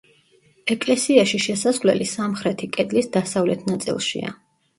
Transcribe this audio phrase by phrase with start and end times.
[0.75, 4.35] ეკლესიაში შესასვლელი სამხრეთი კედლის დასავლეთ ნაწილშია.